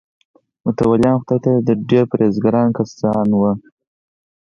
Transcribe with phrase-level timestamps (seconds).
[0.63, 1.51] متولیان خدای ته
[1.89, 3.51] ډېر پرهیزګاره کسان وو.